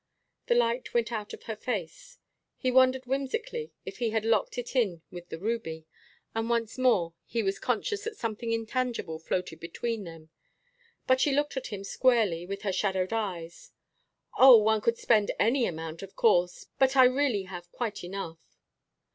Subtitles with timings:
[0.47, 2.17] The light went out of her face.
[2.57, 5.85] He wondered whimsically if he had locked it in with the ruby,
[6.33, 10.31] and once more he was conscious that something intangible floated between them.
[11.05, 13.73] But she looked at him squarely with her shadowed eyes.
[14.39, 18.39] "Oh, one could spend any amount, of course, but I really have quite enough."